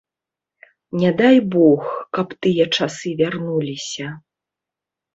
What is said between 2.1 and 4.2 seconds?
каб тыя часы вярнуліся.